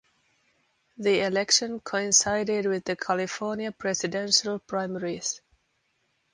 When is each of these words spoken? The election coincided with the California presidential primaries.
The 0.97 1.21
election 1.21 1.79
coincided 1.79 2.65
with 2.65 2.85
the 2.85 2.95
California 2.95 3.71
presidential 3.71 4.57
primaries. 4.57 5.41